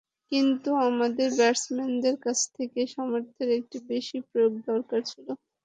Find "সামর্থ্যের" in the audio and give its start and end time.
2.93-3.49